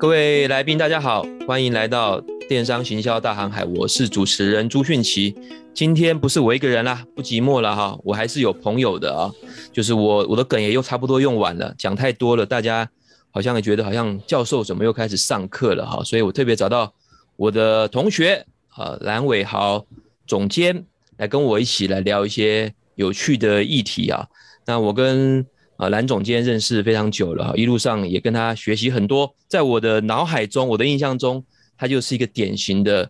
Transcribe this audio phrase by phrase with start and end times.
[0.00, 3.64] 各位来宾，大家好，欢迎来到电商行销大航海。
[3.64, 5.34] 我是主持人朱迅奇。
[5.74, 9.28] 今天不是我一个人啦，不寂寞了哈，我还是有朋友的啊。
[9.72, 12.88] 就是我我的梗也又差不多用完了，讲太多了，大家
[13.32, 16.00] 好像也觉得好像教授怎么又开始上课了哈。
[16.04, 16.94] 所以我特别找到
[17.34, 19.84] 我的同学啊，蓝伟豪
[20.28, 24.28] 总监来跟我一起来聊一些有趣的议题啊。
[24.64, 25.44] 那我跟
[25.78, 29.32] 啊，蓝总监认识非常久了，一路上也跟他学习很多。
[29.46, 31.42] 在我的脑海中，我的印象中，
[31.76, 33.08] 他就是一个典型的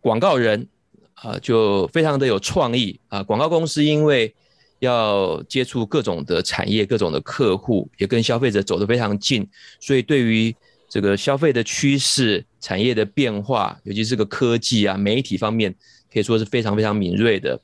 [0.00, 0.66] 广告人
[1.12, 3.22] 啊，就非常的有创意啊。
[3.22, 4.34] 广告公司因为
[4.78, 9.46] 要接触各种的产业、各种的客户，也跟消费者走得非常近，
[9.78, 10.54] 所以对于
[10.88, 15.74] 这个消费的趋势、产业的变化，尤其是个科技啊、媒体方面，
[16.10, 17.60] 可以说是非常非常敏锐的。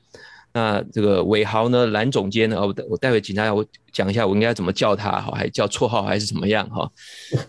[0.57, 6.89] 那这个伟豪呢，蓝总监呢，我我待会请他我讲一下，我应该怎么叫他哈，还叫绰号还是怎么样哈？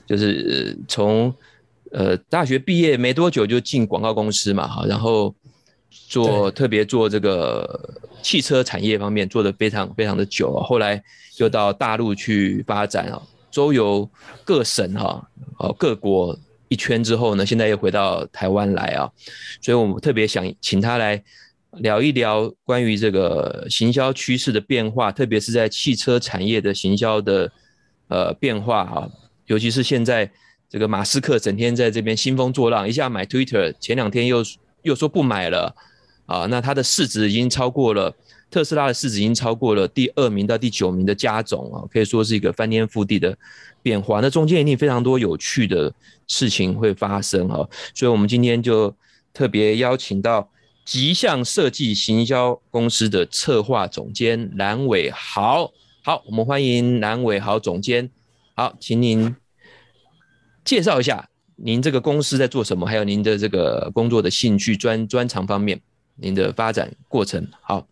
[0.07, 1.31] 就是从
[1.91, 5.35] 呃大学毕业没多久就进广告公司嘛哈，然后
[5.87, 10.99] 做特别做这个汽车产业方面做得非常非常的久啊，后来
[11.37, 14.09] 又到大陆去发展啊，周游
[14.43, 15.23] 各省哈，
[15.59, 16.35] 哦各国
[16.69, 19.07] 一圈之后呢，现在又回到台湾来啊，
[19.61, 21.23] 所以我们特别想请他来。
[21.79, 27.51] 聊一聊关于这个行销趋势的变化，特别是在汽车产业的行销的
[28.07, 29.09] 呃变化啊，
[29.47, 30.31] 尤其是现在
[30.69, 34.43] 这个马斯克整天在这边兴风作浪，一下买 Twitter，前两天又
[34.83, 35.75] 又说不买了
[36.25, 38.15] 啊，那他的市值已经超过了
[38.49, 43.37] 特斯拉的市值已经超过了第二名到第九名的加总啊，可以说是一个翻天覆地的
[43.81, 44.21] 变化。
[44.21, 45.93] 那中间一定非常多有趣的
[46.27, 48.95] 事情会发生啊，所以我们今天就
[49.33, 50.49] 特别邀请到。
[50.85, 55.71] 极象设计行销公司的策划总监蓝伟豪，
[56.03, 58.07] 好，我们欢迎蓝伟豪总监。
[58.53, 59.35] 好，请您
[60.63, 65.81] 介绍一下您这个公司在做什么，还有您的这个工作的兴趣专专长方面，
[66.17, 67.47] 您的发展过程。
[67.61, 67.87] 好，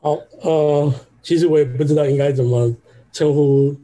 [0.00, 2.74] 好，呃，其实我也不知道应该怎么
[3.12, 3.76] 称呼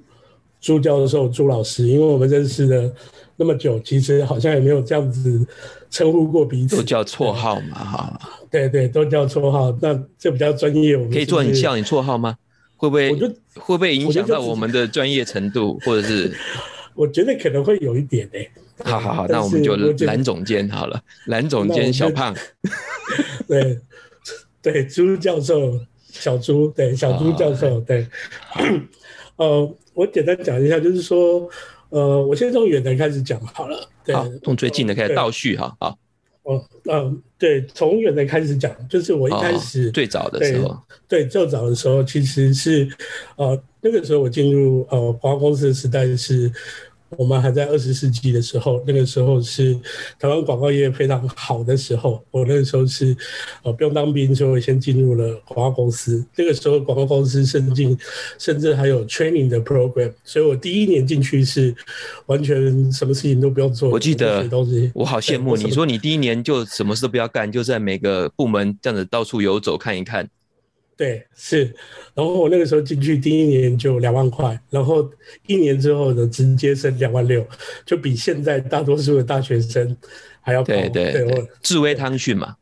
[0.58, 2.90] 朱教授、朱老师，因为我们认识的
[3.42, 5.44] 那么久，其实好像也没有这样子。
[5.90, 8.20] 称呼过彼此都叫绰号嘛，哈，
[8.50, 10.96] 对对，都叫绰号，那这比较专业。
[10.96, 12.34] 我们可以做你叫你绰号吗？
[12.78, 13.12] 会不会？
[13.12, 16.32] 会不会影响到我们的专业程度，或者是？
[16.96, 18.50] 我觉得可能会有一点诶。
[18.84, 19.76] 好好好，那我们就
[20.06, 22.34] 蓝总监好了，蓝总监小胖。
[23.46, 23.78] 对
[24.62, 25.78] 对，朱教授，
[26.10, 28.06] 小朱，对小朱教授，对。
[29.36, 31.50] 呃，我简单讲一下，就是说。
[31.92, 33.88] 呃，我先从远的开始讲好了。
[34.04, 35.76] 对，从最近的开始倒叙哈。
[35.78, 35.98] 好，
[36.42, 40.76] 哦，嗯，对，从远的开始讲，就是我一开始、哦、最早的时候，
[41.06, 42.88] 对，最早的时候其实是，
[43.36, 46.50] 呃，那个时候我进入呃广告公司的时代是。
[47.16, 49.74] 我们还在二十世纪的时候，那个时候是
[50.18, 52.22] 台湾广告业非常好的时候。
[52.30, 53.16] 我那个时候是
[53.62, 56.24] 呃不用当兵，所以我先进入了广告公司。
[56.36, 57.96] 那个时候广告公司甚至
[58.38, 61.74] 甚至还有 training 的 program，所以我第一年进去是
[62.26, 63.90] 完全什么事情都不用做。
[63.90, 64.48] 我记得
[64.94, 70.28] 我好羡慕你说你第一年就什么事都不要干，就在每个部门这样子到处游走看一看。
[70.94, 71.64] 对，是，
[72.14, 75.10] 然后我那个时候进去第一年就两万块，然后
[75.46, 77.44] 一年之后呢，直接升两万六，
[77.84, 79.96] 就比现在大多数的大学生
[80.40, 80.66] 还要高。
[80.66, 82.54] 对对对，对智威汤讯嘛，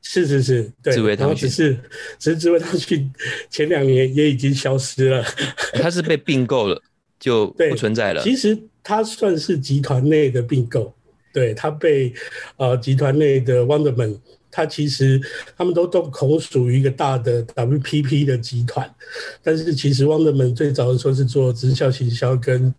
[0.00, 1.78] 是是是，对，智威汤讯只是
[2.18, 3.12] 只是智威汤讯
[3.50, 5.24] 前两年也已经消失了，
[5.74, 6.80] 它是被并购了，
[7.18, 8.22] 就 不存在了。
[8.22, 10.94] 其实它算是集团内的并购，
[11.34, 12.14] 对，它被
[12.56, 14.18] 呃集团内的 Wunderman。
[14.52, 15.18] 它其实
[15.56, 18.88] 他们都都口属于一个大的 WPP 的集团，
[19.42, 22.72] 但是其实 Wunderman 最早的时候是做直销行销跟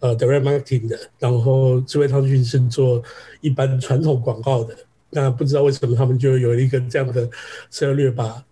[0.00, 3.02] 呃 Direct Marketing 的，然后智慧汤讯是做
[3.40, 4.76] 一般传统广告的。
[5.08, 7.26] 那不知道为什么他们就有一个这样的
[7.70, 8.44] 策略，把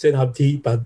[0.00, 0.76] ZWT 把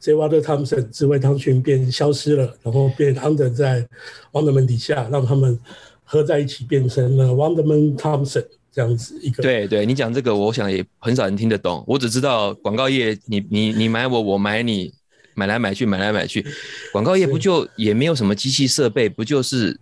[0.00, 0.14] J.
[0.14, 3.86] Walter Thomson 智慧汤讯变消失了，然后变 under 在
[4.32, 5.58] Wunderman 底下，让他们
[6.04, 8.46] 合在一起变成了 Wunderman Thomson。
[8.76, 11.82] 这样子一个对对，你讲这个，我想也很少人听得懂。
[11.86, 14.92] 我只知道广告业你，你你你买我，我买你，
[15.34, 16.44] 买来买去，买来买去。
[16.92, 19.80] 广告业不就也没有什么机器设备，不就是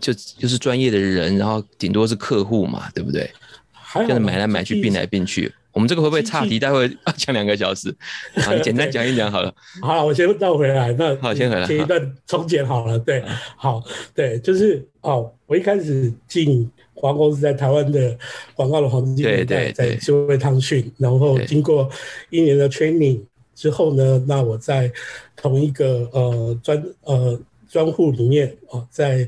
[0.00, 3.30] 就就是专业的人，然后顶多是客户嘛，对不对？
[3.70, 5.52] 还就是买来买去，并来并去。
[5.70, 6.58] 我们这个会不会岔题？
[6.58, 6.88] 待会
[7.18, 7.94] 讲两个小时，
[8.36, 9.54] 好，你 简单讲一讲好了。
[9.82, 10.90] 好，我先绕回来。
[10.98, 11.66] 那好，先回来。
[11.66, 12.98] 前一段重剪好了。
[12.98, 13.22] 对，
[13.56, 13.82] 好，
[14.14, 16.70] 对，就是哦，我一开始进。
[17.02, 18.16] 广告公司在台湾的
[18.54, 21.90] 广告的黄金年代，在智慧汤讯，然后经过
[22.30, 23.18] 一年的 training
[23.56, 24.88] 之后呢，那我在
[25.34, 29.26] 同一个呃专呃专户里面啊，在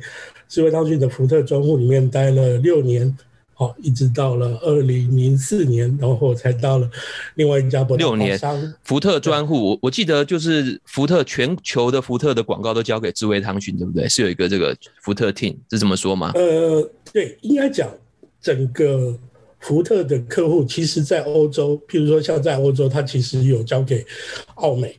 [0.49, 3.12] 智慧汤逊的福特专户里面待了六年。
[3.56, 6.91] 好，一直到了二零零四年，然后才到了
[7.37, 8.19] 另外一家博大华商。
[8.19, 14.09] 六年，福特专户，我我记得就是福特全球的福特的广告都交给智慧汤逊，对不对？
[14.09, 16.32] 是有一个这个福特 team，是这么说吗？
[16.35, 17.88] 呃，对，应该讲
[18.40, 19.16] 整个
[19.61, 24.05] 福特的客户，其实在欧洲，譬如说像在欧洲，它其实有交给
[24.56, 24.99] 奥美。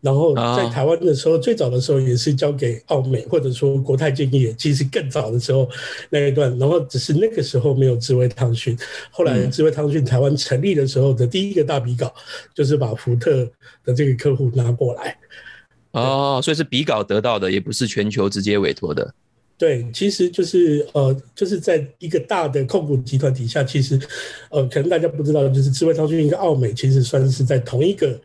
[0.00, 4.50] 然后在台湾的时候，最早的时候也是交给奥美，或者说国泰建业。
[4.54, 5.68] 其实更早的时候
[6.08, 8.74] 那一段，然后只是那个时候没有智慧汤逊。
[9.10, 12.10] 后来智慧汤逊台湾成立的时候的第一个大比稿，
[12.54, 13.46] 就是把福特
[13.84, 15.18] 的这个客户拿过来。
[15.90, 19.14] 哦，所以是比稿得到的，也不是全球直接委托的。
[19.60, 24.00] 对，其实就是呃，就是在一个大的控股集团底下，其实
[24.50, 28.18] 呃，可能大家不知道，就是智慧通讯跟奥美其实算是在同一个。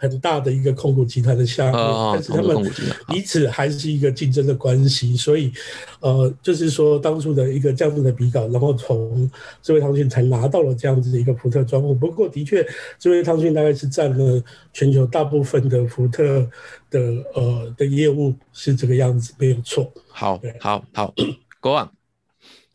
[0.00, 2.72] 很大的一个控股集团的项目，但是他们
[3.06, 5.52] 彼此还是一个竞争的关系，所以，
[6.00, 9.30] 呃，就是说当初的一个这样子的比稿，然后从
[9.62, 11.94] 智慧通讯才拿到了这样子的一个福特专户。
[11.94, 12.66] 不过，的确，
[12.98, 14.42] 智慧通讯大概是占了
[14.72, 16.48] 全球大部分的福特
[16.88, 17.00] 的
[17.34, 19.92] 呃的业务是这个样子，没有错。
[20.08, 21.12] 好，对，好，好
[21.60, 21.99] ，Go on。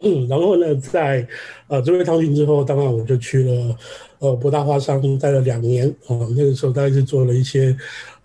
[0.06, 1.28] 嗯，然后呢，在
[1.68, 3.76] 呃智威汤逊之后，当然我就去了。
[4.20, 7.76] 呃，博大华商待了两年啊，那个时候大概是做了一些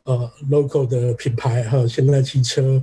[0.05, 2.81] 呃 local 的品牌，还有现代汽车，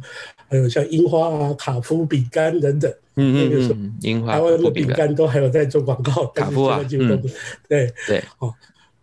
[0.50, 2.92] 还有像樱花啊、卡夫饼干等等。
[3.16, 6.26] 嗯嗯，那个时候樱花、台湾的饼干都还有在做广告。
[6.36, 8.24] 卡夫啊，对对对。
[8.40, 8.54] 哦，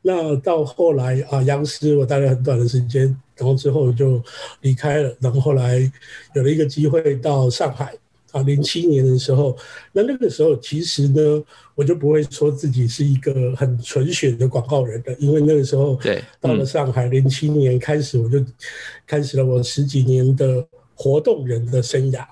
[0.03, 3.05] 那到后来啊，央视我待了很短的时间，
[3.37, 4.23] 然后之后就
[4.61, 5.91] 离开了，然后后来
[6.35, 7.95] 有了一个机会到上海。
[8.35, 9.57] 啊，零七年的时候，
[9.93, 11.43] 那那个时候其实呢，
[11.77, 18.45] 我就不会说自己是一个很纯血的广告人的，因为那个时候，对，到了上海，零七年开始，我就
[19.07, 20.67] 开始了我十几年的
[20.97, 22.27] 活动人的生涯。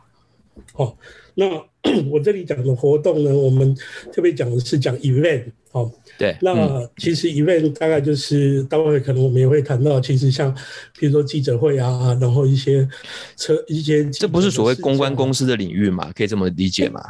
[0.74, 0.92] 哦，
[1.34, 1.46] 那
[2.10, 3.72] 我这里讲的活动呢，我们
[4.12, 5.90] 特别讲的是讲 event，哦。
[6.16, 10.54] 对，那其实 event 大概就是待会可能我们也会谈到，其实像
[10.98, 12.88] 比如说记者会啊，然后一些
[13.36, 16.12] 车一些，这不是所谓公关公司的领域嘛？
[16.14, 17.00] 可以这么理解吗？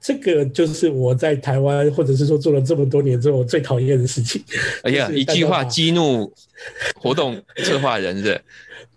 [0.00, 4.40] 这个就是我在台湾或者是说做了这么多年之后我最讨厌的事情。
[4.82, 6.32] 哎呀，一句话激怒
[6.94, 8.40] 活动策划人是？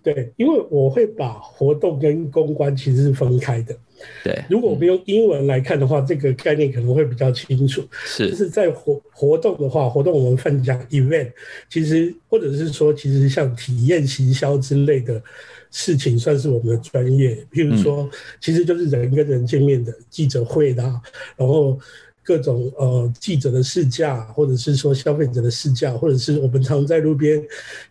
[0.01, 3.75] 对，因为我会把活动跟公关其实是分开的。
[4.23, 7.83] 对，如果我们用英文来看的话，这个概念可能会比较清楚。
[8.05, 11.31] 是，就是在活活动的话，活动我们分讲 event，
[11.69, 15.21] 其实或者是说，其实像体验行销之类的
[15.71, 17.35] 事情，算是我们的专业。
[17.51, 18.09] 譬如说，
[18.41, 20.83] 其实就是人跟人见面的记者会的，
[21.35, 21.79] 然后
[22.23, 27.41] 各种呃记者的试驾，或者是说消费者的试驾，或者是我们常在路边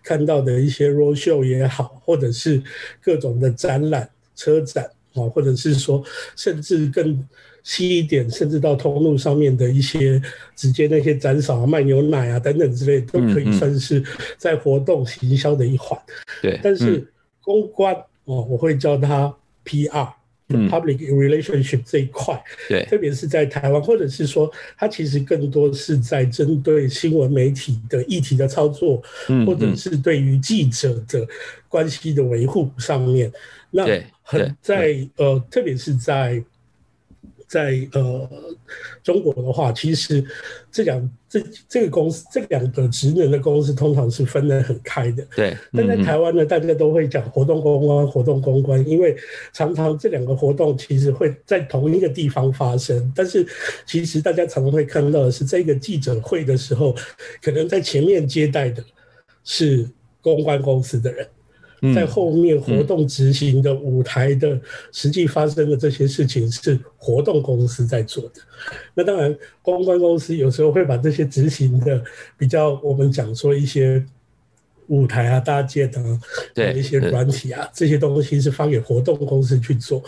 [0.03, 2.63] 看到的一些 road show 也好，或者是
[3.03, 4.89] 各种的展览、车展。
[5.15, 6.03] 啊，或者是说，
[6.37, 7.27] 甚至更
[7.63, 10.21] 细一点，甚至到通路上面的一些
[10.55, 14.03] 直接那些展扫啊、卖牛奶啊等等之类，都可以算是
[14.37, 16.01] 在活动行销的一环。
[16.41, 17.07] 对，但是
[17.43, 17.95] 公关
[18.25, 19.35] 哦，我会叫它
[19.65, 20.13] PR。
[20.49, 29.03] Public relationship 这一块，对， 特别是在台湾，或者是说，它其实更多是在针对新闻媒体的议题的操作，
[29.45, 31.27] 或者是对于记者的
[31.69, 33.31] 关系的维护上面，
[33.71, 33.85] 那
[34.23, 36.43] 很在呃，特别是在。
[37.49, 38.31] 在呃
[39.03, 40.23] 中国的话，其实
[40.71, 45.27] 这两这这个公司这两个职能的公司通常是分得很开的。
[45.35, 49.17] 对，但在台湾呢，大家都会讲活动公关、活动公关，因为
[49.55, 53.47] 常常这两个活动其实会在同一个地方发生，但是
[53.87, 56.95] 其实大家常常会看到的是，这个记者会的时候，
[57.41, 58.85] 可能在前面接待的
[59.43, 59.89] 是
[60.21, 61.27] 公关公司的人。
[61.95, 68.41] 在后面活动执行的舞台的实际发生的这些事情是活动公司在做的。
[68.95, 69.33] 那当然，
[69.63, 72.03] 公关公司有时候会把这些执行的
[72.37, 74.05] 比较，我们讲说一些
[74.89, 76.21] 舞台啊、搭建啊，
[76.53, 80.03] 对一些软体啊这些东西是发给活动公司去做。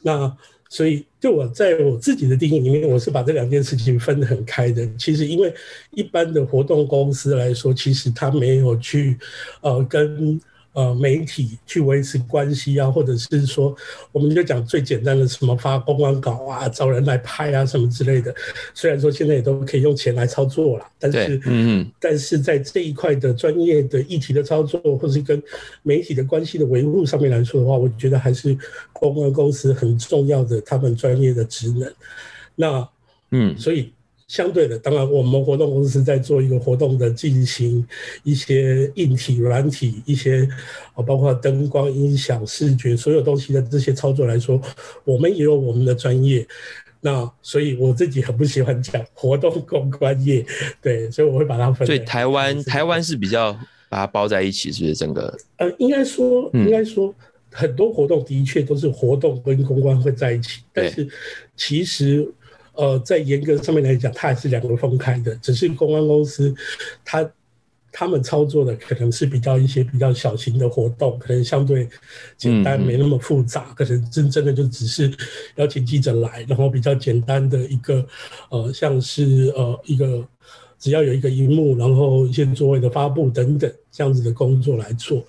[0.00, 0.34] 那
[0.70, 4.88] 所以，就我在我自己的定义里面，我是把这两件事情分得很开的。
[4.96, 5.52] 其实，因为
[5.90, 9.18] 一般的活动公司来说，其实他没有去
[9.60, 10.40] 呃跟。
[10.72, 13.76] 呃，媒体去维持关系啊，或者是说，
[14.12, 18.32] 我们就讲最简单的什么发公关稿啊，找人来拍啊，什么之类的。
[18.72, 25.42] 虽然说现在也都可以用钱来操作了，但是，嗯嗯，但是在这一块的专业的议题的操作，或是跟
[25.82, 28.56] 媒体的关系的维护上面来说的话，我觉得还是
[28.92, 31.92] 公关公司很重要的他们专业的职能。
[32.54, 32.88] 那，
[33.32, 33.92] 嗯，所以。
[34.30, 37.84] 相对的，当然我们活动公司在做一个活动的进行，
[38.22, 40.48] 一些硬体、软体，一些
[40.94, 44.62] 啊，包括灯光、音响、视觉所有东西的这些操作来说，
[45.02, 46.46] 我们也有我们的专业。
[47.00, 50.46] 那所以我自己很不喜欢讲活动公关业，
[50.80, 51.84] 对，所以我会把它分。
[51.84, 53.52] 所以台湾台湾是比较
[53.88, 55.36] 把它包在一起，是不是整个？
[55.56, 57.12] 呃，应该说，应该说，
[57.50, 61.08] 很多活动的确都是活动跟公关会在一起，但是
[61.56, 62.32] 其实。
[62.80, 65.34] 呃，在严格上面来讲，它还是两个分开的。
[65.36, 66.54] 只是公关公司，
[67.04, 67.30] 它
[67.92, 71.86] 他们操作的可能是比较一些比较小型的活动，可能相对
[72.38, 73.74] 简单，没那么复杂。
[73.76, 75.12] 可能真正的就只是
[75.56, 78.06] 邀请记者来，然后比较简单的一个
[78.48, 80.26] 呃，像是呃一个
[80.78, 85.22] 只要有一个荧幕，然后一些座位的发布等等这样子的工作来做。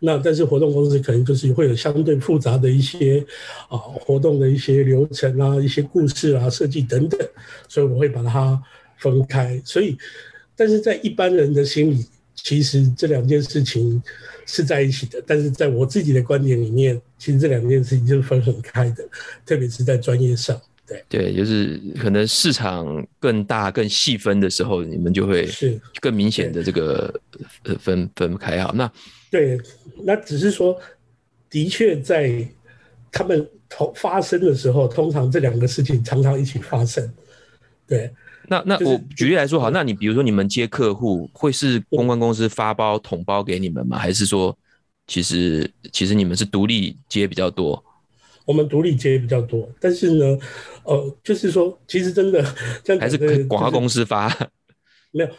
[0.00, 3.24] 那但是活动公司可能就是会有相对复杂的一些
[3.68, 7.20] 啊活动的一些流程啊、一些故事啊、设计等等，
[7.68, 8.60] 所以我会把它
[8.96, 9.60] 分开。
[9.64, 9.96] 所以，
[10.56, 14.02] 但是在一般人的心里，其实这两件事情
[14.46, 15.22] 是在一起的。
[15.26, 19.06] 但是在我自己的观点里面，其实这两件事情就是分很开的，
[19.44, 20.58] 特别是在专业上。
[20.86, 27.14] 对对，就是可能市场更大、更细分的时候，你们就会是更明显的这个
[27.62, 28.72] 呃分分开啊。
[28.74, 28.90] 那
[29.30, 29.58] 对，
[30.02, 30.76] 那只是说，
[31.48, 32.46] 的确在
[33.12, 37.08] 他们同发生的时候，通常这两个事情常常一起发生。
[37.86, 38.10] 对，
[38.48, 43.96] 那那我举例来说，好，那你比如说你们接客户，会是公关公司发包统包给你们吗？
[43.96, 44.56] 还是说，
[45.06, 47.82] 其实其实你们是独立接比较多？
[48.46, 50.38] 我们独立接比较多，但是呢，
[50.82, 52.44] 呃，就是说，其实真的
[52.82, 54.28] 这样还是广告公司发？
[55.12, 55.30] 没有。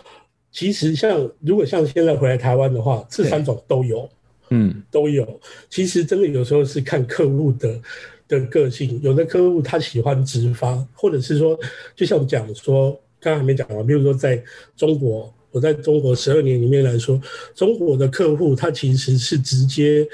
[0.52, 4.10] 其实像如果像现在回来台湾的话，这三种都有，
[4.50, 5.40] 嗯，都有。
[5.70, 7.82] 其实真的有时候是看客户的
[8.28, 11.58] 的个性，有的客户他喜欢直发，或者是说，
[11.96, 14.44] 就像讲说，刚刚还没讲完，比如说在
[14.76, 17.20] 中国，我在中国十二年里面来说，
[17.56, 20.06] 中国的客户他其实是直接，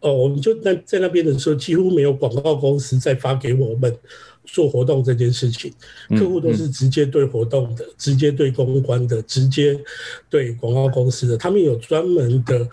[0.00, 3.94] 哦，我们就在在那边的时候，几乎没有广告公司再发给我们。
[4.44, 5.72] 做活动这件事情，
[6.10, 9.78] 客户都是直接对活动的，嗯嗯、直接对公关的，直接
[10.28, 12.68] 对广告公司的，他们有专门的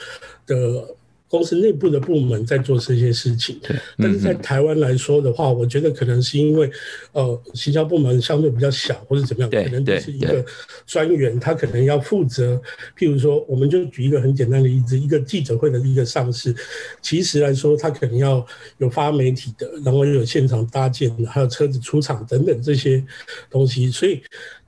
[0.45, 0.95] 的。
[1.31, 3.57] 公司内部的部门在做这些事情，
[3.97, 6.69] 但是在台湾来说的话，我觉得可能是因为，
[7.13, 10.45] 呃，行销部门相对比较小，或者怎么样，可能就是一个
[10.85, 12.61] 专员，他可能要负责。
[12.99, 16.53] 譬如说，我们就举一个很简单的例子，一个记者会的一个上市，
[17.01, 18.45] 其实来说，他可能要
[18.79, 23.01] 有发媒体的，然后又有现场搭建的，还有车子出场等等这些
[23.49, 24.21] 东西，所以。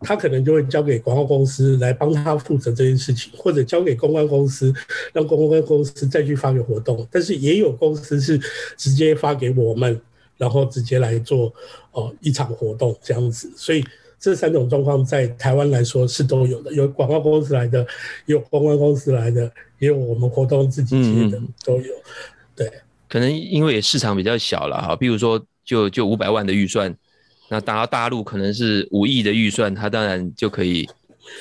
[0.03, 4.73] 他可能就会交给广告公司来帮他负责这件事情，或者交给公关公司，
[5.13, 7.07] 让公关公司再去发给活动。
[7.09, 8.37] 但是也有公司是
[8.77, 9.99] 直接发给我们，
[10.37, 11.45] 然后直接来做
[11.91, 13.51] 哦、呃、一场活动这样子。
[13.55, 13.83] 所以
[14.19, 17.79] 这三种状况在台湾来说是都有的，有广告公司来的，
[18.25, 21.93] 也有公关公司来的，也有我们活动自己接的，都有。
[22.55, 22.71] 对，
[23.09, 26.95] 可能因为市场比较小了哈，比如说就就五百万的预算。
[27.53, 30.89] 那打到大陆可能是五亿的预算，他当然就可以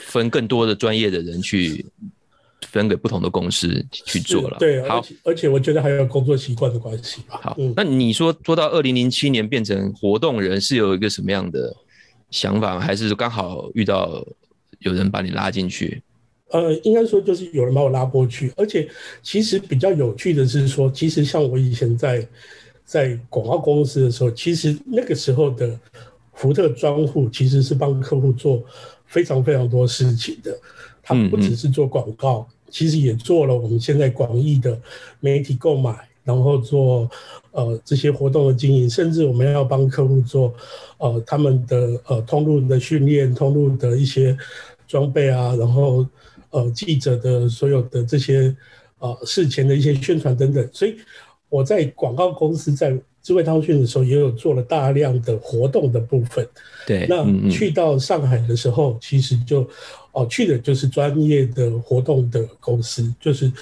[0.04, 1.87] 分更多的专业的人去
[2.69, 4.59] 分给不同的公司去做了。
[4.59, 7.40] 对，好，而且，而且我觉得还有工作习惯的关系吧。
[7.42, 11.75] 好，嗯、那你说做到二零零七年变成活动人是有一个什么样的
[12.31, 12.78] 想法？
[12.78, 14.23] 还是刚好遇到
[14.81, 16.02] 有人把你拉进去？
[16.50, 18.87] 呃，应该说就是有人把我拉过去，而且
[19.23, 22.28] 其实比较有趣的是说，其实像我以前在。
[22.84, 25.78] 在广告公司的时候，其实那个时候的
[26.34, 28.62] 福特专户其实是帮客户做
[29.06, 30.54] 非常非常多事情的。
[31.02, 34.78] 他不只是做广告，其实也做了我们现在广义的
[35.20, 37.10] 媒体购买，然后做
[37.50, 40.54] 呃这些活动的经营，甚至我们要帮客户做
[40.98, 44.36] 呃他们的呃通路的训练、通路的一些
[44.86, 46.06] 装备啊，然后
[46.50, 48.54] 呃记者的所有的这些
[48.98, 50.96] 呃事前的一些宣传等等，所以。
[51.52, 56.49] 我在广告公司在智慧通讯的时候，也有做了大量的活动的部分。
[56.87, 59.68] 对，那去到上海的时候，其实就
[60.12, 63.52] 哦去的就是专业的活动的公司，就是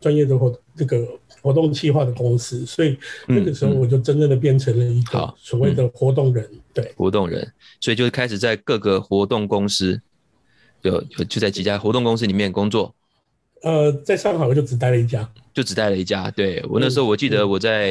[0.00, 1.04] 专业的活这个
[1.42, 2.64] 活动计划的公司。
[2.64, 6.48] 所以那个时候我就真正的变成了一个所谓的活动人。
[6.72, 10.00] 对，活动人，所以就开始在各个活动公司，
[10.82, 12.94] 有有就在几家活动公司里面工作。
[13.62, 16.30] 呃，在上海我就只待了一家，就只待了一家。
[16.30, 17.90] 对，我那时候我记得我在、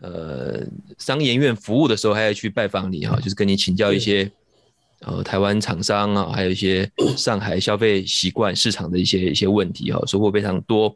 [0.00, 0.66] 嗯、呃
[0.98, 4.30] 商研院服务的时候，还要去拜访你哈，就是跟你请教一些
[5.00, 10.94] 呃台湾厂商啊，还有一些 上海消费习惯市场的一些一些问题哈，收获非常多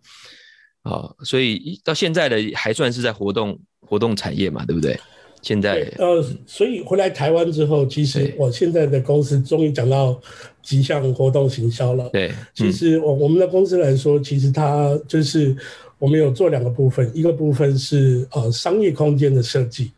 [0.82, 1.10] 啊。
[1.24, 4.98] 所以到现在的还算是在活动活动产业嘛，对不对？
[5.42, 10.20] 现在呃，所以回来台湾之后，其实我现在的公司终于讲到
[10.66, 12.08] 极象活动行销了。
[12.08, 15.56] 对，其实我我们的公司来说，其实它就是
[15.96, 19.92] 我们有做两个部分，一个部分是呃商业空间的设计，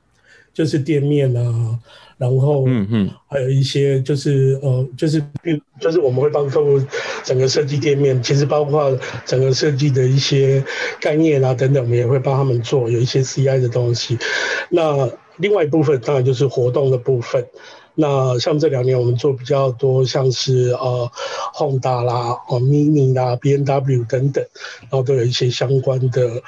[0.52, 1.78] 就是店面啊。
[2.18, 5.24] 然后，嗯嗯，还有一些就是呃，就是
[5.80, 6.78] 就是我们会帮客户
[7.24, 10.62] 整个设计店面，其实包括整个设计的一些
[11.00, 14.18] 概念啊等等，我们也会帮他们做有一些 CI 的东西。
[14.68, 17.46] 那另外一部分当然就是活动的部分。
[18.00, 21.10] 那像这两年我们做比较多，像是呃
[21.54, 24.46] ，Honda 啦、哦 Mini 啦、B N W 等等，
[24.82, 26.40] 然后都有一些相关的。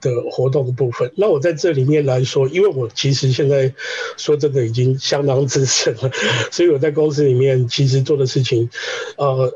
[0.00, 3.74] 的活动的部分，那我在这里面来说，因为我其实现在
[4.16, 6.08] 说真的已经相当资深了，
[6.52, 8.70] 所以我在公司里面其实做的事情，
[9.16, 9.52] 呃，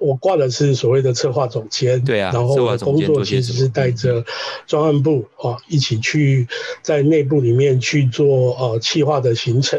[0.00, 4.24] 我挂的是所谓的策划总监，对啊，然后我的工作其实是带着
[4.66, 6.48] 专案部啊一起去
[6.82, 9.78] 在内部里面去做呃企划的行程，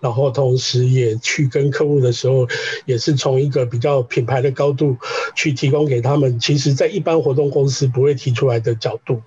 [0.00, 2.48] 然后同时也去跟客户的时候，
[2.86, 4.96] 也是从一个比较品牌的高度
[5.36, 9.20] 去提供给他们，其实在一般活动公司不会提出来的角度。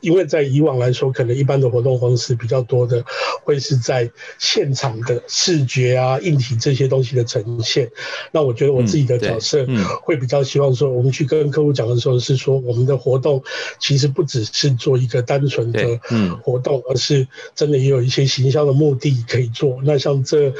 [0.00, 3.04] 因为在以往来说，可能一般的活动方式比较多的，
[3.42, 7.90] 会是在现场的视觉啊、硬体这些东西的呈现。
[8.32, 9.66] 那我觉得我自己的角色
[10.02, 13.42] 会比较希望说，我们去跟客户讲的时候，是说我们的活动
[13.78, 16.00] 其实不只是做一个单纯的
[16.42, 19.80] 活动，而是真的也有一些行销的目的可以做。
[19.84, 20.52] 那像这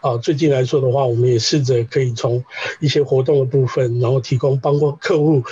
[0.00, 2.44] 啊，最近来说的话，我们也试着可以从
[2.80, 5.42] 一些活动的部分，然后提供帮过客户。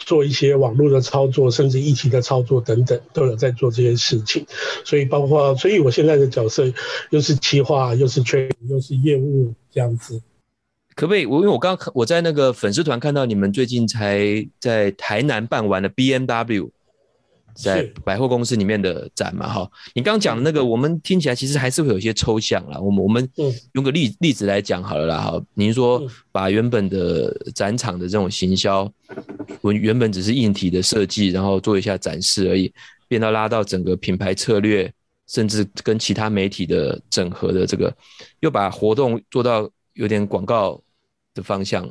[0.00, 4.44] 做一些网络的操作，甚至议题的操作等等，都有在做这些事情。
[4.84, 6.70] 所以包括，所以我现在的角色
[7.10, 10.20] 又是企划，又是缺，又是业务这样子。
[10.94, 11.24] 可不可以？
[11.24, 16.70] 我因为我刚刚我在那个粉丝团看到你们最近才在台南办完的 BMW。
[17.52, 22.78] 在百货公司里面的展嘛，哈，你刚刚讲的那个，我们听起来其实还是会有一些抽象啦。
[22.78, 23.28] 我们我们
[23.72, 28.90] 用个例例子来讲好了啦，哈，您说把原本的展场的这种行销，
[29.60, 32.72] 我原本只是硬体的设计，然后做一下展示而已，
[33.08, 34.92] 变到拉到整个品牌策略，
[35.26, 37.94] 甚至跟其他媒体的整合的这个，
[38.40, 40.82] 又把活动做到有点广告
[41.34, 41.88] 的方向，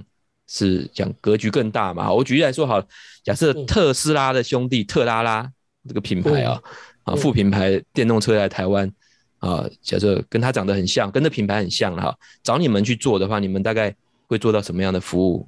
[0.48, 2.12] 是讲格局更大嘛？
[2.12, 2.82] 我举例来说好，
[3.24, 5.52] 假设特斯拉的兄弟特拉拉。
[5.88, 6.62] 这个品牌啊，
[7.04, 8.92] 啊副品牌电动车来台湾
[9.40, 13.96] 啊，假设跟它长得很像，跟这品牌很像了哈，找你们去做的话，你们大概
[14.28, 15.48] 会做到什么样的服务？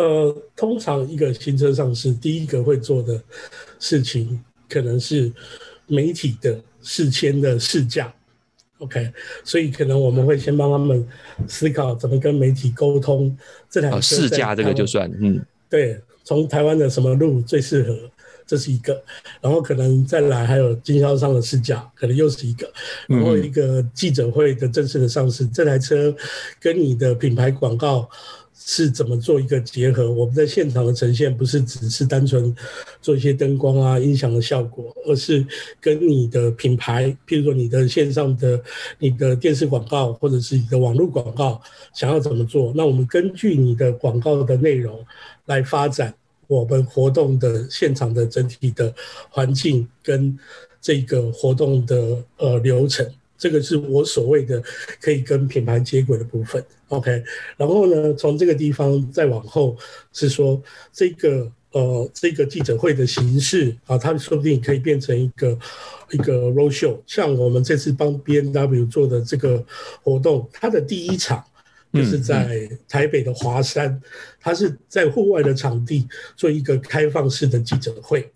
[0.00, 3.22] 呃，通常一个新车上市，第一个会做的
[3.78, 5.30] 事情，可能是
[5.86, 8.10] 媒体的事先的试驾
[8.78, 9.12] ，OK，
[9.44, 11.06] 所以可能我们会先帮他们
[11.46, 13.36] 思考怎么跟媒体沟通
[13.68, 14.00] 这台车。
[14.00, 17.94] 试驾这个就算，嗯，对，从台湾的什么路最适合。
[18.46, 19.00] 这是一个，
[19.40, 22.68] 然后可能再来还有经销商的试驾，可能又是一个，
[23.06, 26.12] 然后一个记者会的正式的上市，嗯、这台车
[26.58, 28.10] 跟你的品牌广告
[28.72, 30.08] 是怎么做一个结合？
[30.08, 32.54] 我们在现场的呈现不是只是单纯
[33.02, 35.44] 做一些灯光啊、音响的效果，而是
[35.80, 38.62] 跟你的品牌，譬如说你的线上的、
[39.00, 41.60] 你的电视广告或者是你的网络广告，
[41.92, 42.72] 想要怎么做？
[42.76, 45.04] 那我们根据你的广告的内容
[45.46, 46.14] 来发展。
[46.46, 48.92] 我们活动的现场的整体的
[49.28, 50.36] 环境跟
[50.80, 53.08] 这个活动的呃流程，
[53.40, 54.62] 这个是我所谓的
[55.00, 56.62] 可以跟品牌接轨的部分。
[56.88, 57.24] OK，
[57.56, 59.76] 然后呢，从这个地方再往后
[60.12, 65.58] 是说这个呃这个记者会的形式啊，它说不定可以变成一个
[66.10, 69.64] 一个 roadshow，像我们这次帮 B N W 做的这个
[70.02, 71.42] 活动，它的第一场。
[71.92, 74.00] 就是在台北的华山，
[74.40, 78.30] 它是在户外的场地做一个开放式的记者会。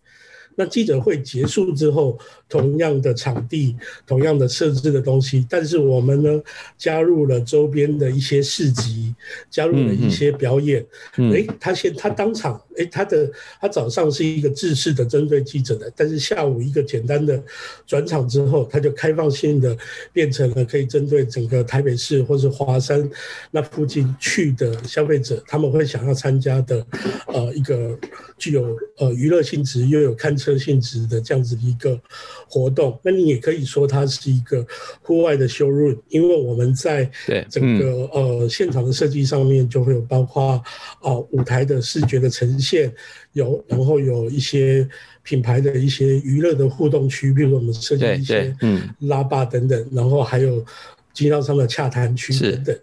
[0.56, 2.18] 那记者会结束之后，
[2.54, 3.74] 同样的场地，
[4.06, 6.40] 同样的设置的东西，但是我们呢，
[6.78, 9.12] 加入了周边的一些市集，
[9.50, 10.80] 加入了一些表演。
[10.80, 10.86] 哎、
[11.16, 13.28] 嗯嗯欸，他现他当场，哎、欸，他的
[13.60, 17.42] 他早上是一个制式的针对记者的，但是下午一个简单的
[17.88, 19.76] 转场之后，他就开放性的
[20.12, 23.10] 变成了可以针对整个台北市或是华山
[23.50, 26.86] 那附近去的消费者，他们会想要参加的，
[27.26, 27.98] 呃，一个
[28.38, 32.00] 具有呃娱乐性质又有看车性质的这样子的一个。
[32.48, 34.66] 活动，那你也可以说它是一个
[35.02, 37.10] 户外的 showroom，因为我们在
[37.50, 40.62] 整个、嗯、呃现场的设计上面就会有包括啊、
[41.02, 42.92] 呃、舞台的视觉的呈现，
[43.32, 44.88] 有然后有一些
[45.22, 48.88] 品牌的一些娱乐的互动区，比如说我们设计一些嗯。
[49.00, 50.64] 拉霸等等，然后还有
[51.12, 52.78] 经销商的洽谈区等等，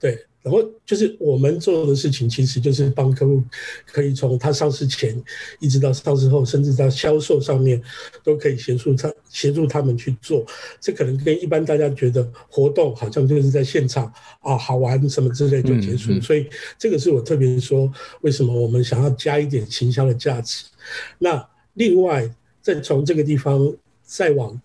[0.00, 0.18] 对。
[0.42, 3.42] 然后就是我们做的事情，其实就是帮客户
[3.86, 5.22] 可以从他上市前
[5.58, 7.80] 一直到上市后，甚至到销售上面，
[8.24, 10.44] 都可以协助他协助他们去做。
[10.80, 16.12] 这可能跟一般大家觉得活动好像就是在现场啊好玩什么之类就结束。
[16.12, 16.22] 嗯嗯。
[16.22, 16.48] 所以
[16.78, 20.64] 这个是我特别说，为什么我们想要加一点行销的价值。
[21.18, 22.28] 那另外
[22.62, 23.72] 再从这个地方
[24.02, 24.60] 再往。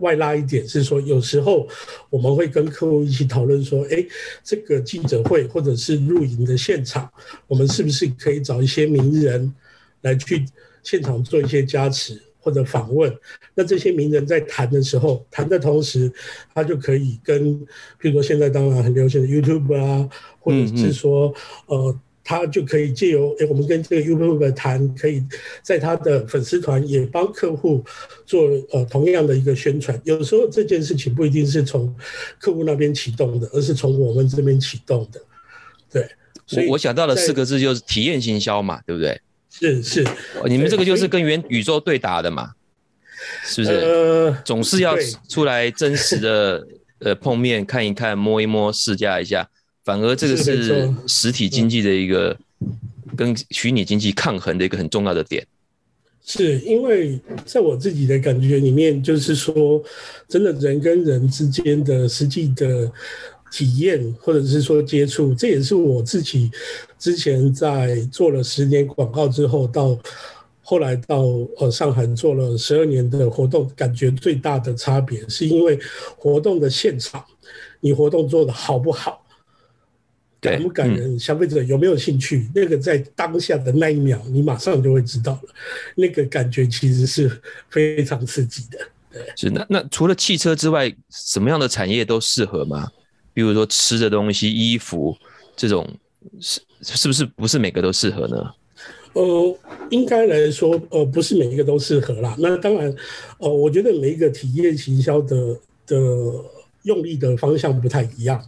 [0.00, 1.68] 外拉一点是说，有时候
[2.10, 4.04] 我们会跟客户一起讨论说，哎，
[4.42, 7.10] 这个记者会或者是露营的现场，
[7.46, 9.54] 我们是不是可以找一些名人
[10.00, 10.44] 来去
[10.82, 13.14] 现场做一些加持或者访问？
[13.54, 16.12] 那这些名人在谈的时候，谈的同时，
[16.54, 17.54] 他就可以跟，
[18.00, 20.08] 譬如说现在当然很流行的 YouTube 啊，
[20.40, 21.34] 或者是说，
[21.66, 21.98] 呃。
[22.28, 25.24] 他就可以借由诶，我们跟这个 YouTube 谈，可以
[25.62, 27.82] 在他的粉丝团也帮客户
[28.26, 29.98] 做呃同样的一个宣传。
[30.04, 31.94] 有时候这件事情不一定是从
[32.38, 35.18] 客户那边启动的，而是从我们这边启动的。
[35.90, 36.06] 对，
[36.46, 39.18] 所以我想到的四个字就是体验行销嘛，对不对？
[39.48, 40.06] 是是，
[40.44, 42.52] 你们这个就是跟元宇宙对打的嘛，
[43.46, 43.74] 是不是？
[43.74, 44.94] 呃，总是要
[45.30, 49.48] 出来真实的呃碰面看一看，摸一摸，试驾一下。
[49.88, 52.36] 反而这个是实体经济的一个
[53.16, 55.46] 跟虚拟经济抗衡的一个很重要的点。
[56.22, 59.82] 是因为在我自己的感觉里面，就是说，
[60.28, 62.92] 真的人跟人之间的实际的
[63.50, 66.50] 体验，或者是说接触，这也是我自己
[66.98, 69.98] 之前在做了十年广告之后，到
[70.60, 71.22] 后来到
[71.56, 75.78] 呃上海做了十二年的活动，感觉最大的差别，是因为
[76.18, 77.24] 活动的现场，
[77.80, 79.17] 你活动做的好不好？
[80.40, 81.18] 感不感人？
[81.18, 82.38] 消费者有没有兴趣？
[82.38, 85.54] 嗯、那个在当下的那一秒，你马上就会知道了。
[85.96, 87.28] 那个感觉其实是
[87.68, 88.78] 非常刺激的。
[89.10, 92.88] 对，是那那除了汽车之外，什么样的产业都适合吗？
[93.34, 95.16] 比如说吃的东西、衣服
[95.56, 95.88] 这种，
[96.40, 98.36] 是是不是不是每个都适合呢？
[99.14, 99.58] 呃，
[99.90, 102.36] 应该来说，呃，不是每一个都适合啦。
[102.38, 102.94] 那当然，
[103.38, 105.36] 呃，我觉得每一个体验行销的
[105.84, 105.96] 的
[106.84, 108.40] 用力的方向不太一样。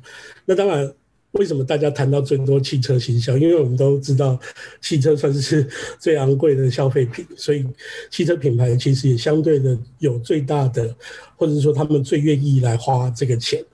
[0.44, 0.92] 那当然。
[1.33, 3.38] 为什么大家谈到最多汽车行销？
[3.38, 4.38] 因为我们都知道，
[4.81, 5.64] 汽车算是
[5.99, 7.64] 最昂贵的消费品，所以
[8.11, 10.93] 汽车品牌其实也相对的有最大的，
[11.37, 13.64] 或者说他们最愿意来花这个钱。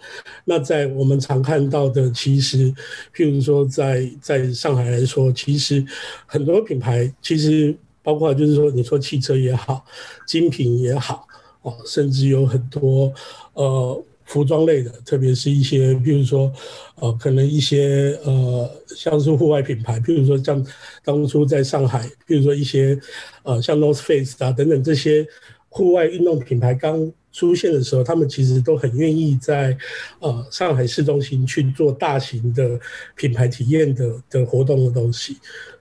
[0.44, 2.70] 那在我们常看到的，其实
[3.14, 5.82] 譬如说在在上海来说，其实
[6.26, 9.82] 很多品牌，其实包括就是说你说汽车也好，
[10.26, 11.26] 精品也好，
[11.62, 13.10] 哦，甚至有很多
[13.54, 14.04] 呃。
[14.26, 16.52] 服装类的，特别是一些，比如说，
[16.96, 20.66] 呃，可能一些呃，像是户外品牌，比如说像
[21.04, 22.98] 当初在上海，比如说一些，
[23.44, 25.24] 呃，像 North Face 啊等等这些
[25.68, 29.78] 户外运动品牌刚出现的时候，他们其实都很愿意在
[30.18, 32.80] 呃上海市中心去做大型的
[33.14, 35.36] 品牌体验的的活动的东西。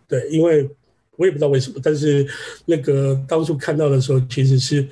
[0.07, 0.69] 对，因为
[1.17, 2.27] 我也不知道为什么，但是
[2.65, 4.87] 那个当初看到的时候，其实是。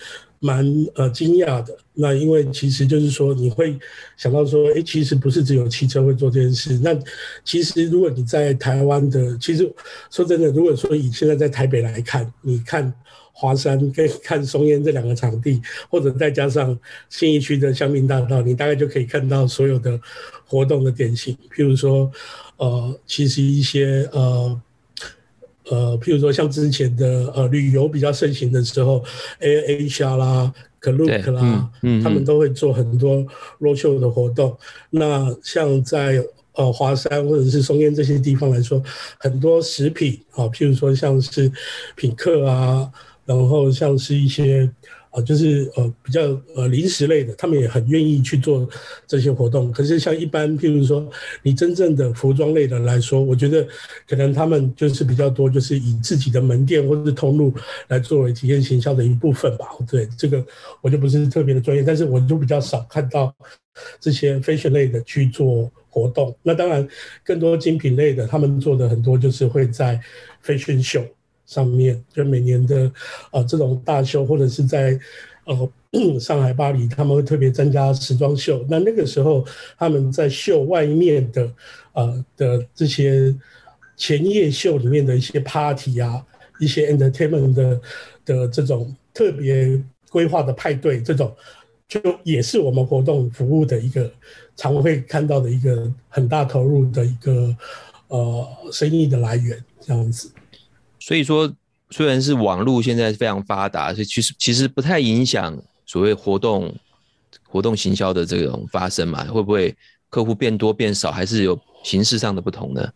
[0.45, 3.79] 蛮呃惊讶的，那因为其实就是说你会
[4.17, 6.77] 想到说，哎，其实不是只有汽车会做这件事。
[6.83, 6.93] 那
[7.45, 9.73] 其实如果你在台湾的，其实
[10.11, 12.93] 说真的，如果说以现在在台北来看，你看
[13.31, 16.77] 华山跟 看松烟这两个场地，或者再加上
[17.07, 19.97] 信义区的香槟大道，你大概就可以看到所有的
[20.45, 21.33] 活动的典型。
[21.55, 22.11] 譬如说，
[22.57, 24.61] 呃，其实一些呃。
[25.69, 29.03] 呃，譬如说像之前的呃旅游比较盛行的时候
[29.39, 33.25] ，AirAsia 啦、Klook 啦，嗯嗯、他们都会做很多
[33.59, 34.57] roadshow 的活动。
[34.89, 36.23] 那像在
[36.53, 38.81] 呃华山或者是松烟这些地方来说，
[39.17, 41.51] 很多食品啊，譬如说像是
[41.95, 42.91] 品客啊，
[43.25, 44.69] 然后像是一些。
[45.13, 46.21] 啊，就是呃比较
[46.55, 48.67] 呃零食类的，他们也很愿意去做
[49.05, 49.71] 这些活动。
[49.71, 51.07] 可是像一般，譬如说
[51.43, 53.65] 你真正的服装类的来说，我觉得
[54.07, 57.53] 可能他们就是比较多，就是以自己的门店或者是通路
[57.89, 59.67] 来作为体验行销的一部分吧。
[59.87, 60.43] 对，这个
[60.81, 63.31] 我就不是特别的专业，但是我就比较少看到
[63.99, 66.35] 这些 fashion 类的去做活动。
[66.41, 66.87] 那当然，
[67.23, 70.01] 更多精品类的，他们做的很多就是会在
[70.43, 71.05] fashion show。
[71.53, 72.91] 上面就每年的
[73.31, 74.99] 呃这种大秀，或者是在
[75.45, 75.69] 呃
[76.19, 78.65] 上海、巴黎，他们会特别参加时装秀。
[78.67, 79.45] 那那个时候，
[79.77, 81.53] 他们在秀外面的
[81.93, 83.35] 呃的这些
[83.95, 86.25] 前夜秀里面的一些 party 啊，
[86.59, 87.81] 一些 entertainment 的
[88.25, 91.31] 的这种特别规划的派对，这种
[91.87, 94.11] 就也是我们活动服务的一个
[94.55, 97.55] 常会看到的一个很大投入的一个
[98.07, 100.31] 呃生意的来源，这样子。
[101.05, 101.53] 所以说，
[101.89, 106.73] 虽然是网络现在非常发达，所以其实其实不太影响所谓活动
[107.45, 109.25] 活动行销的这种发生嘛？
[109.25, 109.75] 会不会
[110.07, 112.89] 客户变多变少，还是有形式上的不同呢？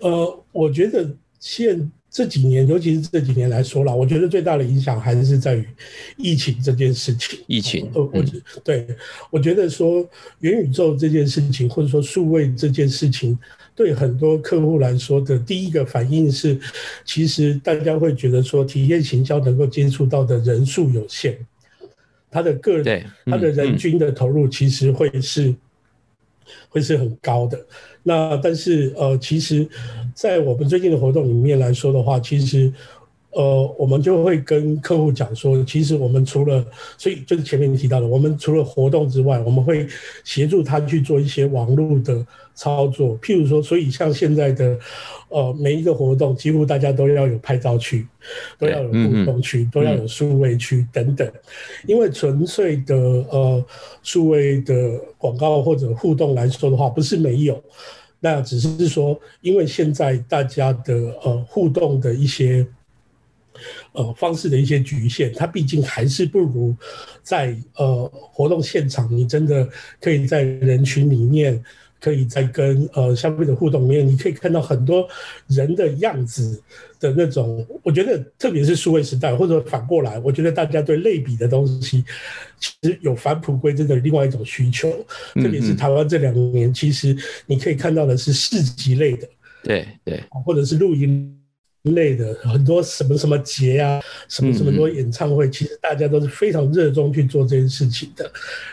[0.00, 5.66] 呃，我觉得现这几年，尤其是这几年来说了，我觉得最大的影响还是在于
[6.18, 7.40] 疫情这件事情。
[7.46, 8.24] 疫情，呃，
[8.62, 8.86] 对，
[9.30, 10.06] 我觉得说
[10.40, 13.38] 元宇宙这件事情，或者说数位这件事情，
[13.74, 16.60] 对很多客户来说的第一个反应是，
[17.06, 21.38] 其实大家会觉得说，体验行销能够接触到的人数有限，
[22.30, 25.54] 他的个人，他的人均的投入其实会是。
[26.68, 27.58] 会是很高的，
[28.02, 29.68] 那但是呃，其实，
[30.14, 32.72] 在我们最近的活动里面来说的话，其实。
[33.34, 36.62] 呃，我们就会跟客户讲说，其实我们除了，
[36.98, 39.86] 所以就是前面提到的，我们除了活动之外，我们会
[40.22, 44.78] 协助他去做一些网络的操作，譬如说，所以像现在的，
[45.30, 48.06] 呃，每一个活动几乎大家都要有拍照区，
[48.58, 51.26] 都要有互动区，都要有数位区等等，
[51.86, 53.64] 因为纯粹的呃
[54.02, 57.58] 数位的广告或者互动来说的话，不是没有，
[58.20, 62.66] 那只是说，因为现在大家的呃互动的一些。
[63.92, 66.74] 呃，方式的一些局限，它毕竟还是不如
[67.22, 69.68] 在呃活动现场，你真的
[70.00, 71.62] 可以在人群里面，
[72.00, 75.06] 可以在跟呃消费者互动里面，你可以看到很多
[75.46, 76.60] 人的样子
[76.98, 77.64] 的那种。
[77.82, 82.04] 我觉得，特别是数位时代，或者反过来，我觉得大家对类比的东西，
[82.58, 84.90] 其实有返璞归真的另外一种需求。
[85.34, 89.28] 特别是台湾这两年，其实你可以看到的是市集类的，
[89.62, 91.38] 对对，或者是露营。
[91.90, 98.30] 类的很多什么什么节啊，什么什么多演唱会，其实大家都是非常热衷去做这件事情的。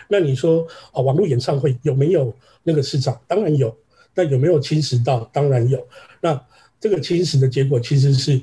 [0.07, 3.19] 那你说啊，网络演唱会有没有那个市场？
[3.27, 3.75] 当然有。
[4.15, 5.29] 那有没有侵蚀到？
[5.31, 5.87] 当然有。
[6.19, 6.39] 那
[6.79, 8.41] 这个侵蚀的结果其实是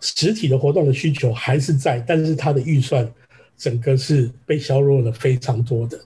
[0.00, 3.10] 实体的活动的需求还是在，但是它的预算
[3.56, 5.98] 整个是被削弱了非常多的。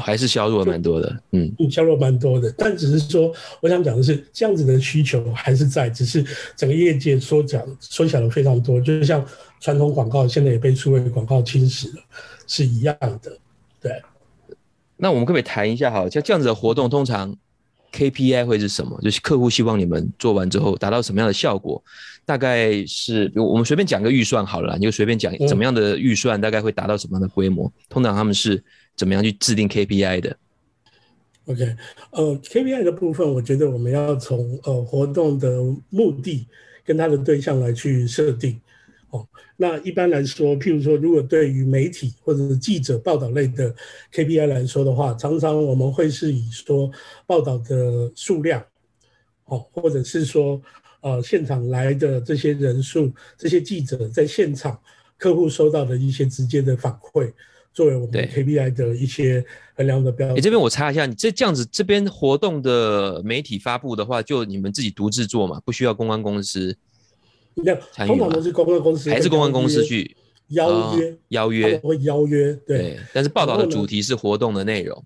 [0.00, 6.24] 还是削弱蛮多的，嗯，削弱蛮多的，但只是说，我想讲的是，这样子的需求还是在，只是
[6.56, 9.24] 整个业界缩小缩小了非常多，就是像
[9.60, 12.02] 传统广告现在也被数位广告侵蚀了，
[12.46, 13.38] 是一样的，
[13.80, 13.92] 对。
[14.96, 17.36] 那我们可不可以谈一下哈，像这样子的活动，通常
[17.92, 19.00] KPI 会是什么？
[19.00, 21.82] 就是客户希望你们做完之后达到什么样的效果？
[22.24, 27.72] 大概是，比如我们随便讲个预算好了，你就随便讲怎么样的预算，大概会达到什么样的规模？
[27.88, 28.62] 通常他们是。
[28.98, 30.36] 怎么样去制定 KPI 的
[31.46, 31.76] ？OK，
[32.10, 36.46] 呃，KPI 的部分，我觉得我们要从呃活动的目的
[36.84, 38.60] 跟它的对象来去设定。
[39.10, 43.74] 哦，那一般来说，譬如说，如果对于媒体或者是记者报道类的
[44.12, 46.90] KPI 来说的话，常常我们会是以说
[47.24, 48.62] 报道的数量，
[49.46, 50.60] 哦，或者是说
[51.00, 54.78] 呃现场来的这些人数，这些记者在现场
[55.16, 57.32] 客户收到的一些直接的反馈。
[57.78, 59.44] 作为我们 KPI 的一些
[59.76, 60.34] 衡量的标准。
[60.34, 66.76] 你、欸、这边我查一下，你这这样子，这边活动的媒体发布的话，就你们自己独自做嘛，不需要公关公司
[67.92, 68.08] 参与。
[68.08, 70.16] 通常都是公关公司，还是公关公司去
[70.48, 71.16] 邀约？
[71.28, 72.98] 邀约会邀约，对，对。
[73.14, 75.00] 但是报道的主题是活动的内容。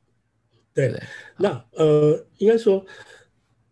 [0.72, 1.02] 对，对，
[1.36, 2.82] 那呃，应该说，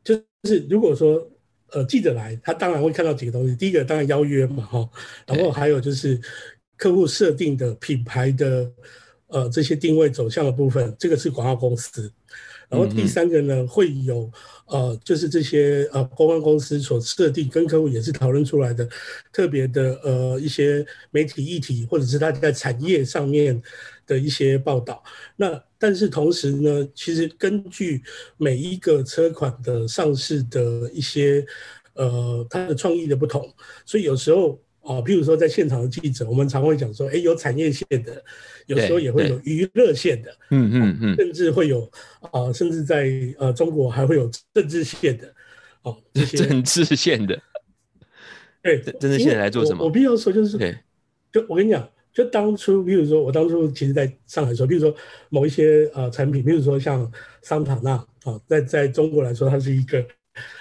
[0.04, 1.26] 就是如果说
[1.70, 3.56] 呃记者来，他当然会看到几个东西。
[3.56, 4.86] 第一个当然邀约嘛，哈，
[5.24, 6.20] 然后还有就是。
[6.80, 8.72] 客户设定的品牌的
[9.26, 12.10] 呃这些定位走向的部分，这个是广告公司。
[12.70, 14.30] 然后第三个呢，会有
[14.66, 18.88] 呃就是这些呃公关公司所设定跟客户也是讨论出来的
[19.30, 23.60] 特别的呃一些媒体议题，或者是他在产业上面
[24.06, 25.02] 的一些报道。
[25.36, 28.02] 那但是同时呢，其实根据
[28.38, 31.44] 每一个车款的上市的一些
[31.92, 33.52] 呃它的创意的不同，
[33.84, 34.58] 所以有时候。
[34.82, 38.22] 哦，譬如说在现场的记者，我们常会讲说，哎，有产业线的，
[38.66, 41.84] 有时候也会有娱乐线的，嗯嗯嗯，甚至会有
[42.20, 45.32] 啊、呃，甚至在呃中国还会有政治线的，
[45.82, 47.38] 哦，这些政治线的，
[48.62, 49.80] 对，政治线来做什么？
[49.80, 50.78] 我，我必须要说，就是.
[51.30, 54.92] 就我跟你讲，就当初，比如说我当初其实在上海说，比如说
[55.28, 57.10] 某一些呃产品，比如说像
[57.42, 57.92] 桑塔纳
[58.24, 60.04] 啊，在在中国来说，它是一个。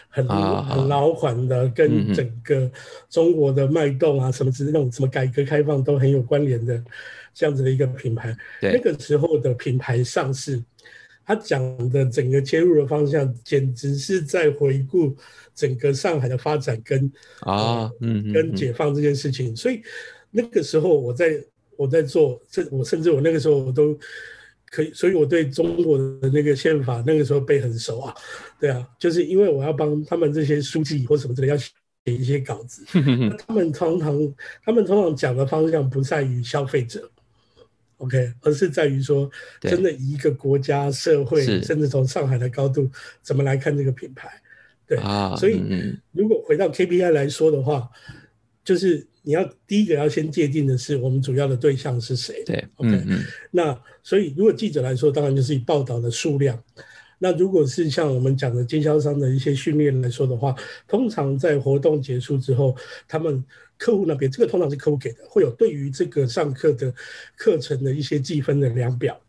[0.09, 2.69] 很很老款的，跟整个
[3.09, 6.83] 中国的脉动啊，什么之类那种什么改革开放都很有关联的
[7.33, 8.35] 这样子的一个品牌。
[8.61, 10.61] 那个时候的品牌上市，
[11.25, 15.15] 他讲的整个切入的方向，简直是在回顾
[15.53, 17.11] 整个上海的发展跟
[17.41, 19.55] 啊，嗯，跟解放这件事情。
[19.55, 19.81] 所以
[20.31, 21.43] 那个时候我在
[21.75, 23.97] 我在做，甚我甚至我那个时候我都。
[24.71, 28.13] 可以，所以我对中国的那个宪法那个时候背很熟啊，
[28.59, 31.71] 对啊，就是因为我要帮他们这些书记或什么之类要写
[32.05, 32.83] 一些稿子，
[33.45, 34.17] 他们常常
[34.63, 37.09] 他们通常讲的方向不在于消费者
[37.97, 39.29] ，OK，而是在于说，
[39.61, 42.89] 真的一个国家社会，甚至从上海的高度，
[43.21, 44.29] 怎么来看这个品牌？
[44.87, 45.61] 对啊，所以
[46.11, 47.89] 如果回到 KPI 来说的话，
[48.63, 52.43] 就是你要第一个要先界定的是我们主要的对象是谁？
[52.47, 53.19] 对，OK，嗯嗯，
[53.51, 56.59] 那所以如果记者来说，当然就是以报道的数量。
[57.19, 60.55] 那如果是像我们讲的经销商的一些训练来说的话，
[60.87, 62.75] 通常在活动结束之后，
[63.07, 63.45] 他们
[63.77, 66.91] 客户那边这个通常是客户给的，会有对于这个上课的
[67.35, 69.21] 课程的一些计分的量表。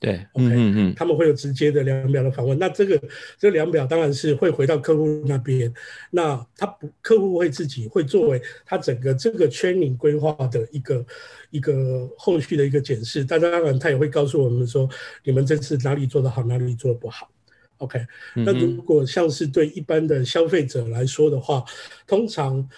[0.00, 2.56] 对，OK，嗯嗯，他们会有直接的量表的访问。
[2.56, 2.96] 那这个
[3.36, 5.74] 这个量表当然是会回到客户那边。
[6.10, 11.04] 那他不，客户会自己会作为他整个这个 training 规划的一个
[11.50, 13.24] 一个后续的一个检视。
[13.24, 14.88] 但当然，他也会告诉我们说，
[15.24, 17.28] 你们这次哪里做得好，哪里做得不好。
[17.78, 17.98] OK，
[18.34, 21.64] 那如果像是对一般的消费者来说的话，
[22.06, 22.68] 通常。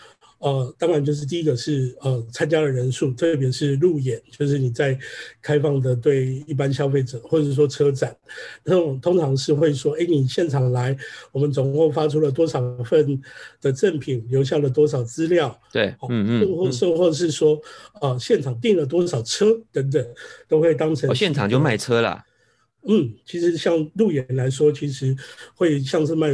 [0.41, 4.99] 呃，当然就是第一个是呃参加的人数，特别是路演，就是你在
[5.43, 8.17] 开放的对一般消费者，或者说车展，
[8.65, 10.97] 那种通常是会说，哎，你现场来，
[11.31, 13.21] 我们总共发出了多少份
[13.61, 17.61] 的赠品，留下了多少资料，对，嗯嗯，或或或是说，
[18.01, 20.05] 呃，现场订了多少车等等，
[20.49, 21.11] 都会当成。
[21.11, 22.25] 哦，现场就卖车了。
[22.87, 25.15] 嗯，其实像路演来说，其实
[25.55, 26.29] 会像是卖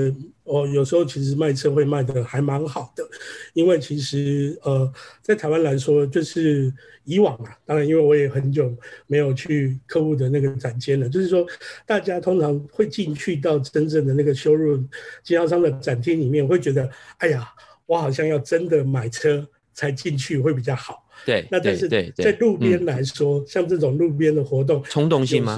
[0.44, 3.04] 哦，有时候其实卖车会卖的还蛮好的，
[3.52, 6.72] 因为其实呃，在台湾来说，就是
[7.04, 8.72] 以往啊，当然因为我也很久
[9.08, 11.44] 没有去客户的那个展间了，就是说
[11.84, 14.86] 大家通常会进去到真正的那个 showroom
[15.24, 17.48] 经销商的展厅里面，会觉得，哎呀，
[17.86, 21.04] 我好像要真的买车才进去会比较好。
[21.24, 25.56] 对，那但是在路边来说，像这种路边的活动，冲动性吗？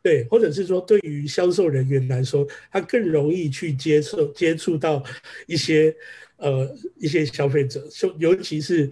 [0.00, 5.02] 对，或者是说，对于销售人员来说，他更容易去接受接触到
[5.46, 5.94] 一些
[6.36, 8.88] 呃一些消费者，尤尤其是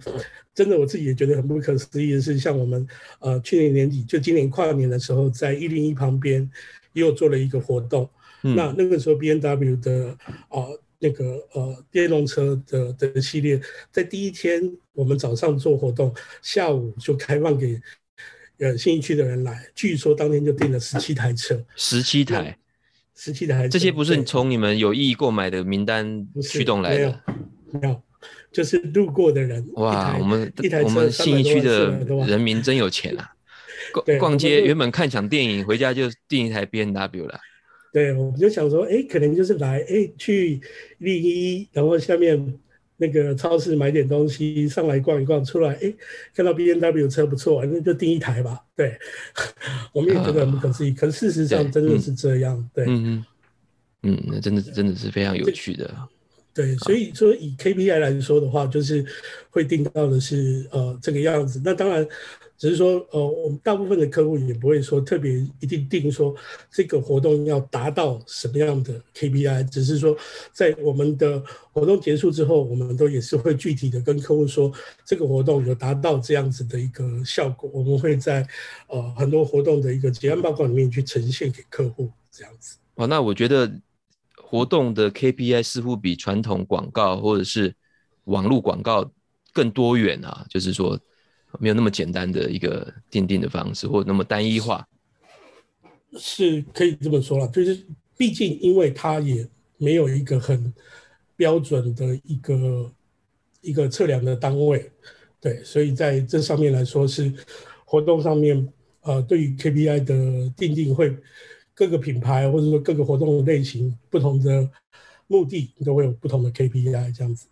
[0.53, 2.85] 真的，我自己也觉得很不可思议的是，像我们
[3.19, 6.47] 呃去年年底就今年跨年的时候，在一零一旁边
[6.91, 8.07] 又做了一个活动，
[8.43, 10.09] 嗯、那那个时候 B N W 的
[10.49, 13.59] 啊、呃、那个呃电动车的的系列，
[13.91, 14.61] 在第一天
[14.93, 17.81] 我们早上做活动，下午就开放给。
[18.59, 22.57] 呃，信义区的人来，据说当天就订了十七台车，十七台，
[23.15, 27.21] 十七台，这些不是从你们有意购买的名单驱动来的？
[27.71, 28.01] 没有，
[28.51, 29.63] 就是路过的人。
[29.73, 30.51] 哇，我们
[30.83, 31.91] 我们信义区的
[32.27, 33.29] 人民真有钱啊！
[33.93, 37.39] 逛逛街原本看场电影，回家就订一台 B N W 了。
[37.93, 40.59] 对，我们就想说，哎，可能就是来，哎，去
[40.99, 42.59] 111，然后下面。
[42.97, 45.93] 那个超市买点东西，上来逛一逛，出来哎，
[46.33, 48.59] 看到 B N W 车不错，那就订一台吧。
[48.75, 48.97] 对，
[49.93, 52.69] 我们也觉得很不可思议，啊、可事实上真的是这样。
[52.73, 53.25] 对，对嗯嗯
[54.03, 55.89] 嗯，那真的真的是非常有趣的。
[56.53, 59.05] 对，所以说以 KPI 来说的话，就是
[59.51, 61.61] 会定到的是呃这个样子。
[61.63, 62.07] 那当然，
[62.57, 66.35] 只是说呃我们大部分的客户也不会说特别一定定说
[66.71, 70.17] 这个活动要达到什么样的 KPI，只是说
[70.51, 71.41] 在我们的
[71.71, 74.71] 活动结束之后，我们都也是会具体的跟客户说
[75.05, 78.47] 这个活动有达到这样子的一个效果，我们会在
[78.87, 82.77] 呃很多活动的一个结案报告里面去呈现给客户这样子。
[82.95, 83.71] 哦，那我觉得。
[84.49, 87.75] 活动的 KPI 似乎比传统广告或者是
[88.25, 89.11] 网络广告
[89.51, 90.97] 更多元啊，就是说
[91.59, 94.87] 没有那么简单的一个定定的方式，或那么单一化，
[96.17, 97.47] 是可以这么说了。
[97.47, 100.73] 就是毕竟因为它也没有一个很
[101.35, 102.91] 标准的一个
[103.61, 104.91] 一个测量的单位，
[105.39, 107.33] 对，所以在这上面来说是
[107.85, 108.67] 活动上面，
[109.01, 111.15] 呃，对于 KPI 的定定会。
[111.79, 114.67] 各个品牌或者说各个活动类型，不同的
[115.27, 117.45] 目的都会有不同的 KPI 这样子。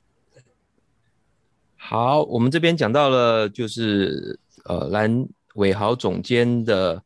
[1.87, 6.99] 好，我们这边讲到了就是呃蓝伟豪总监的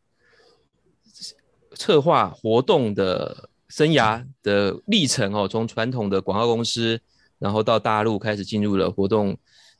[1.76, 6.98] 策划活动的生涯的历程哦，从传统的广告公司，
[7.40, 9.38] 然后到大陆开始进入了活动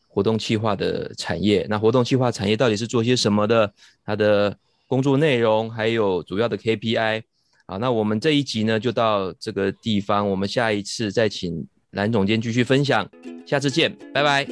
[0.10, 1.66] 活动企划的产业。
[1.70, 3.74] 那活动企划产业到底是做些什么的？
[4.06, 7.24] 它的工作内容还有主要的 KPI。
[7.66, 13.10] 好，那我们这一集呢就到这个地方，我们下一次再请蓝总监继续分享，
[13.46, 14.46] 下次见，拜拜，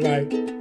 [0.00, 0.55] 拜拜。